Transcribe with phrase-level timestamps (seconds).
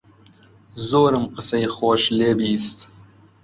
[0.87, 2.79] زۆرم قسەی خۆش لێ بیست